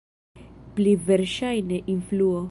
Pli 0.79 0.95
verŝajne 1.09 1.81
influo. 1.97 2.39